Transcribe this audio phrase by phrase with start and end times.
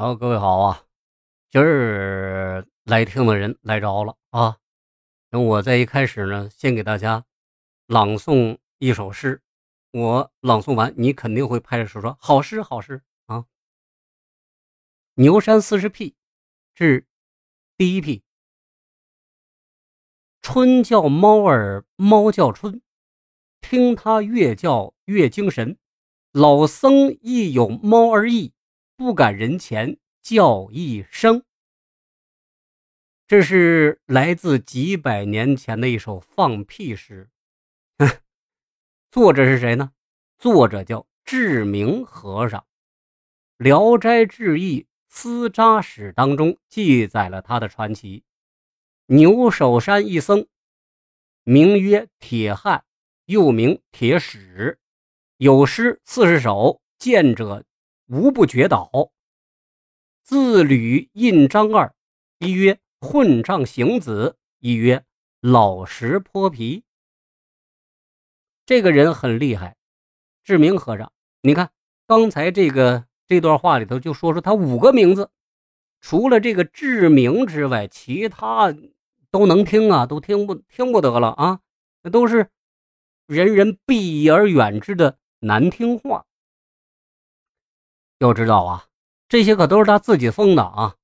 [0.00, 0.86] 好，各位好啊！
[1.50, 4.56] 今儿来听的人来着了啊！
[5.28, 7.26] 那我在一开始呢，先给大家
[7.86, 9.42] 朗诵一首诗。
[9.92, 13.44] 我朗诵完，你肯定会拍着手说：“好诗，好诗啊！”
[15.16, 16.16] 牛山四十癖，
[16.72, 17.06] 是
[17.76, 18.22] 第一癖。
[20.40, 22.80] 春叫猫儿，猫叫春，
[23.60, 25.76] 听它越叫越精神。
[26.32, 28.54] 老僧亦有猫儿意。
[29.00, 31.42] 不敢人前叫一声。
[33.26, 37.30] 这是来自几百年前的一首放屁诗。
[39.10, 39.92] 作者是谁呢？
[40.36, 42.60] 作者叫智明和尚，
[43.56, 48.22] 《聊斋志异·私扎史》当中记载了他的传奇。
[49.06, 50.46] 牛首山一僧，
[51.44, 52.84] 名曰铁汉，
[53.24, 54.78] 又名铁史，
[55.38, 57.64] 有诗四十首，见者。
[58.12, 58.90] 无不绝倒。
[60.24, 61.94] 自履印章二，
[62.40, 65.04] 一曰混账行子，一曰
[65.40, 66.82] 老实泼皮。
[68.66, 69.76] 这个人很厉害，
[70.42, 71.12] 志明和尚。
[71.42, 71.70] 你看
[72.08, 75.30] 刚才这个这段话里头就说出他五个名字，
[76.00, 78.74] 除了这个志明之外，其他
[79.30, 81.60] 都能听啊，都听不听不得了啊，
[82.02, 82.50] 那都是
[83.26, 86.26] 人人避而远之的难听话。
[88.20, 88.86] 要知道啊，
[89.30, 90.94] 这些可都是他自己封的啊！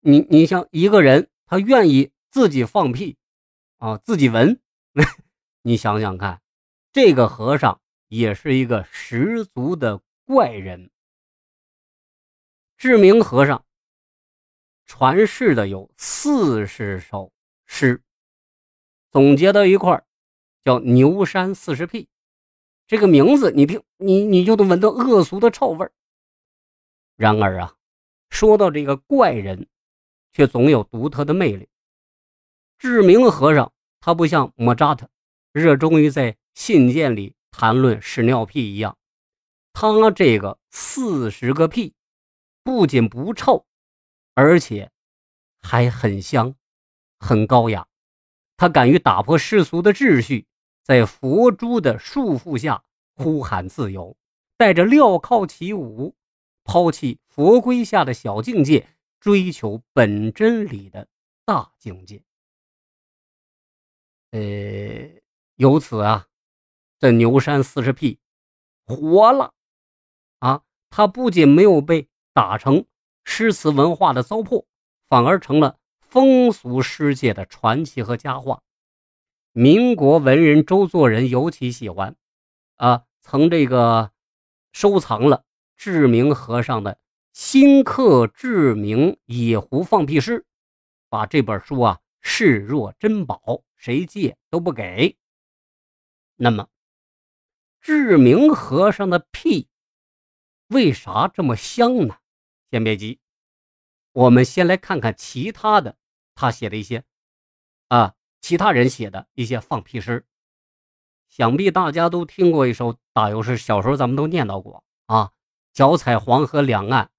[0.00, 3.18] 你你像一个人，他愿意自己放屁
[3.76, 4.58] 啊，自己闻，
[5.60, 6.40] 你想想看，
[6.90, 10.90] 这个和尚也是一个十足的怪人。
[12.78, 13.62] 志明和尚
[14.86, 17.30] 传世的有四十首
[17.66, 18.02] 诗，
[19.10, 20.02] 总结到一块
[20.64, 22.04] 叫《牛山四十癖》。
[22.86, 25.92] 这个名字你听，你你就能闻到恶俗的臭味儿。
[27.16, 27.74] 然而啊，
[28.30, 29.68] 说到这个怪人，
[30.32, 31.68] 却总有独特的魅力。
[32.78, 35.08] 志明和尚他不像莫扎特
[35.52, 38.98] 热衷于在信件里谈论屎尿屁一样，
[39.72, 41.94] 他这个四十个屁
[42.62, 43.64] 不仅不臭，
[44.34, 44.90] 而且
[45.62, 46.54] 还很香，
[47.20, 47.86] 很高雅。
[48.56, 50.46] 他敢于打破世俗的秩序，
[50.82, 52.82] 在佛珠的束缚下
[53.14, 54.16] 呼喊自由，
[54.56, 56.14] 带着镣铐起舞。
[56.64, 58.88] 抛弃佛规下的小境界，
[59.20, 61.06] 追求本真理的
[61.44, 62.22] 大境界。
[64.30, 64.40] 呃，
[65.56, 66.26] 由此啊，
[66.98, 68.18] 这牛山四十屁
[68.84, 69.54] 活了
[70.40, 70.62] 啊！
[70.90, 72.86] 他不仅没有被打成
[73.24, 74.64] 诗词文化的糟粕，
[75.08, 78.62] 反而成了风俗诗界的传奇和佳话。
[79.52, 82.16] 民国文人周作人尤其喜欢
[82.76, 84.10] 啊，曾这个
[84.72, 85.44] 收藏了。
[85.76, 86.98] 志明和尚的
[87.32, 90.46] 新刻志明野狐放屁诗，
[91.08, 95.18] 把这本书啊视若珍宝，谁借都不给。
[96.36, 96.68] 那么，
[97.80, 99.68] 志明和尚的屁
[100.68, 102.16] 为啥这么香呢？
[102.70, 103.20] 先别急，
[104.12, 105.96] 我们先来看看其他的
[106.34, 107.04] 他写的一些
[107.88, 110.26] 啊，其他人写的一些放屁诗。
[111.28, 115.32] 想必大家都听过一首打油诗，小时候咱们都念叨过啊。
[115.74, 117.10] 脚踩黄河两岸，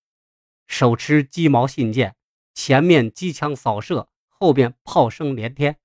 [0.65, 2.15] 手持鸡毛信件，
[2.53, 5.77] 前面机枪扫射，后边炮声连天，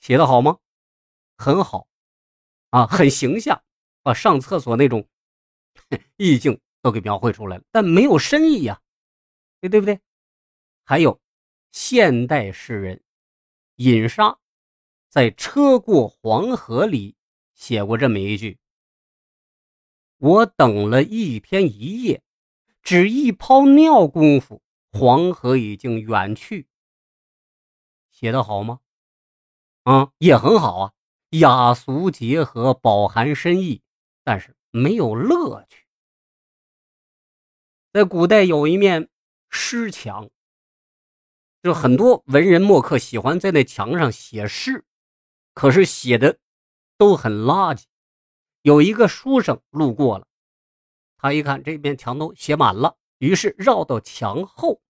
[0.00, 0.58] 写的好吗？
[1.36, 1.86] 很好，
[2.70, 3.62] 啊，很形象，
[4.02, 5.08] 把上厕所那种
[6.16, 8.82] 意境都给描绘出来了，但没有深意呀，
[9.60, 10.00] 对不对？
[10.82, 11.22] 还有
[11.70, 13.04] 现代诗人
[13.76, 14.40] 尹莎
[15.08, 17.14] 在《车过黄河》里
[17.54, 18.58] 写过这么一句。
[20.18, 22.22] 我等了一天一夜，
[22.82, 26.68] 只一泡尿功夫，黄河已经远去。
[28.10, 28.80] 写的好吗？
[29.82, 30.92] 啊，也很好啊，
[31.30, 33.82] 雅俗结合，饱含深意，
[34.22, 35.84] 但是没有乐趣。
[37.92, 39.10] 在古代有一面
[39.50, 40.30] 诗墙，
[41.62, 44.84] 就很多文人墨客喜欢在那墙上写诗，
[45.52, 46.38] 可是写的
[46.96, 47.84] 都很垃圾。
[48.64, 50.26] 有一个书生路过了，
[51.18, 54.80] 他一看这面墙都写满了，于是绕到墙后，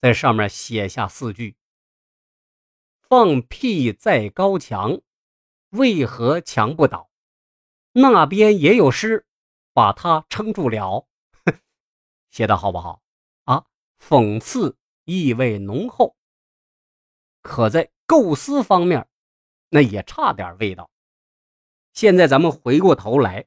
[0.00, 1.56] 在上面写下四句
[3.02, 5.00] ：“放屁在高墙，
[5.70, 7.10] 为何墙不倒？
[7.90, 9.26] 那边也有诗，
[9.72, 11.08] 把它撑住了。
[12.30, 13.02] ”写的好不好
[13.42, 13.66] 啊？
[13.98, 16.14] 讽刺意味浓厚，
[17.42, 19.08] 可在构思方面，
[19.70, 20.88] 那也差点味道。
[21.94, 23.46] 现在咱们回过头来，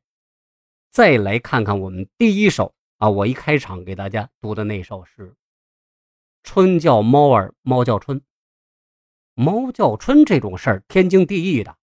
[0.89, 5.35] 再来看看我们第一首啊，我一开场给大家读的那首诗
[6.43, 8.21] ：“春叫猫儿，猫叫春。
[9.33, 11.75] 猫叫春这种事儿天经地义的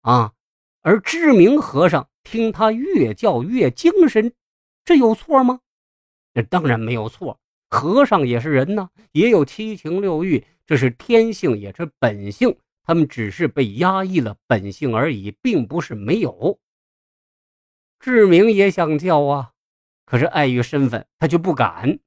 [0.00, 0.32] 啊。
[0.80, 4.32] 而知名和尚听他越叫越精神，
[4.86, 5.60] 这有错吗？
[6.32, 7.38] 这当然没有错。
[7.68, 12.56] 和尚也是人呢，也有七情六欲，这是天性，也是本性。
[12.86, 16.60] 他们只是被压抑了本性而已，并不是没有。
[17.98, 19.52] 志明也想叫啊。
[20.04, 21.98] 可是碍于身份，他就不敢。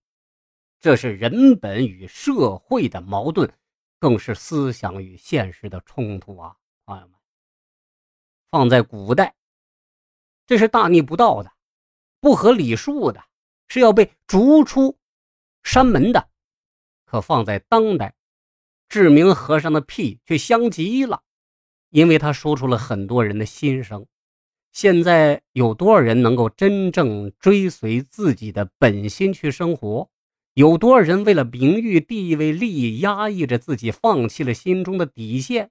[0.80, 3.52] 这是人本与社会的矛盾，
[4.00, 6.56] 更是思想与现实的冲突啊，
[6.86, 7.20] 朋友们。
[8.50, 9.36] 放在古代，
[10.48, 11.52] 这是大逆不道的，
[12.22, 13.22] 不合礼数的，
[13.68, 14.98] 是要被逐出
[15.62, 16.30] 山门的。
[17.04, 18.16] 可放在当代，
[18.90, 21.22] 志明和尚的屁却香极了，
[21.92, 24.08] 因为他说出了很多人的心声。
[24.72, 30.10] 现在有多少人能够真正追随自己的本心去生活？
[30.56, 35.70] 有多少人为了名誉、地位、利益，压抑着自己，放弃了心中的底线？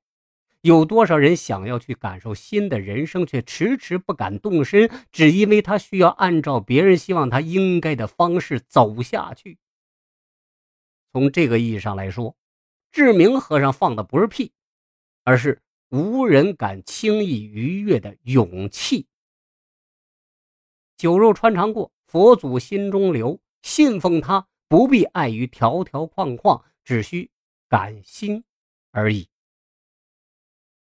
[0.62, 9.58] 有多少人想要去感受新的人生，却迟迟不敢动身，只因为他需要按照别人希望他应该的方式走下去？
[11.12, 12.34] 从这个意义上来说，
[12.90, 14.52] 志明和尚放的不是屁，
[15.24, 15.62] 而是。
[15.90, 19.06] 无人敢轻易逾越的勇气。
[20.98, 23.40] 酒肉穿肠过，佛祖心中留。
[23.62, 27.30] 信奉他，不必碍于条条框框，只需
[27.70, 28.44] 感心
[28.90, 29.30] 而已。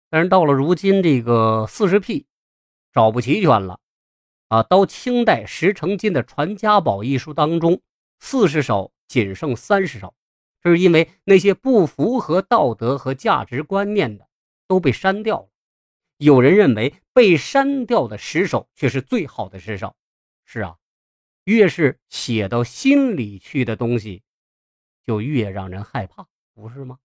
[0.10, 2.26] 但是到了如今，这个四十癖
[2.92, 3.80] 找不齐全了
[4.48, 4.64] 啊！
[4.64, 7.80] 到清代石成金的《传家宝》一书当中，
[8.20, 10.16] 四十首仅剩三十首，
[10.72, 14.28] 是因为那些不符合道德和价值观念的。
[14.68, 15.50] 都被删掉了。
[16.18, 19.96] 有人认为被删掉的十首却是最好的十首。
[20.44, 20.78] 是啊，
[21.44, 24.24] 越是写到心里去的东西，
[25.04, 26.98] 就越让人害怕，不是吗？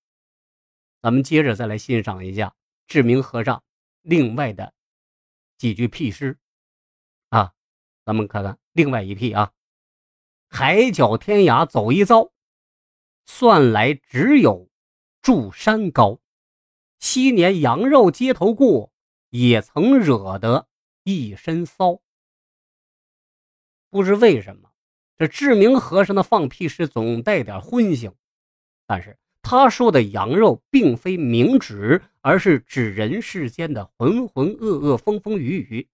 [1.02, 2.54] 咱们接着再来欣赏一下
[2.86, 3.62] 志明和尚
[4.00, 4.72] 另外的
[5.58, 6.38] 几句屁诗
[7.28, 7.52] 啊。
[8.06, 9.52] 咱们看看另外一屁啊：
[10.48, 12.32] 海角天涯走一遭，
[13.32, 14.68] 算来只有
[15.22, 16.18] 住山高。
[16.98, 18.92] 昔年羊肉街头过，
[19.30, 20.66] 也曾惹得
[21.04, 22.00] 一身骚。
[23.88, 24.72] 不知为什么，
[25.16, 28.12] 这志明和尚的放屁时总带点荤腥。
[28.84, 35.88] 但是他说的羊肉并非明指，而是指人世间的浑浑噩噩、风风雨雨。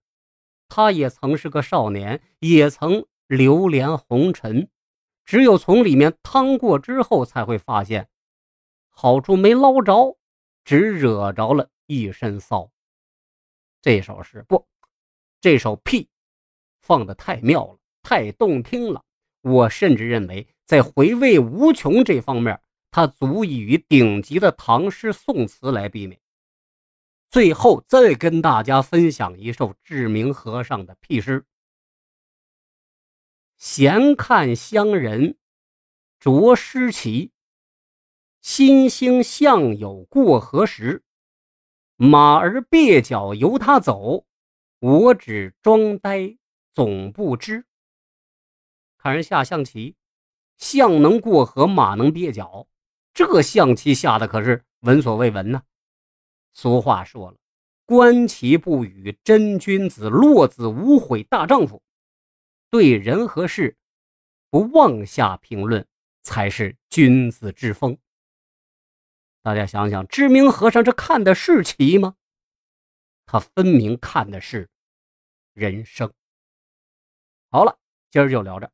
[0.67, 4.69] 他也曾是个少年，也曾流连红尘，
[5.27, 8.09] 只有从里面趟过之后，才会发现
[8.89, 10.17] 好处没捞着。
[10.63, 12.69] 只惹着了一身骚。
[13.81, 14.67] 这首诗不，
[15.39, 16.09] 这首屁
[16.81, 19.01] 放的太妙了，太动听了。
[19.43, 22.59] 我甚至认为，在回味无穷这方面，
[22.91, 26.19] 它足以与顶级的唐诗宋词来媲美。
[27.29, 31.45] 最后再跟大家分享一首志明和尚的屁诗：
[33.57, 35.35] 闲看乡人
[36.19, 37.31] 着诗奇。
[38.39, 41.03] 新兴向有过河时，
[41.95, 44.25] 马儿蹩脚由他走，
[44.79, 46.37] 我只装呆
[46.73, 47.65] 总不知。
[48.99, 49.95] 看人下象棋，
[50.57, 52.67] 象能过河，马能蹩脚，
[53.11, 55.63] 这象棋下的可是闻所未闻呐。
[56.53, 57.37] 俗话说了，
[57.85, 61.81] 观棋不语真君子，落子无悔大丈夫。
[62.69, 63.77] 对人和事
[64.49, 65.87] 不妄下评论，
[66.23, 67.97] 才是君子之风。
[69.41, 72.15] 大家想想，知名和尚这看的是棋吗？
[73.25, 74.69] 他分明看的是
[75.53, 76.13] 人生。
[77.49, 78.71] 好了，今儿就聊着。